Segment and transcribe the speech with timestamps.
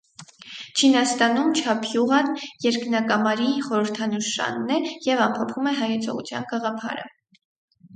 [0.79, 2.33] Չինաստանում չափյուղան
[2.67, 7.11] երկնակամարի խորհրդանշանն է և ամփոփում է հայեցողության գաղափարը։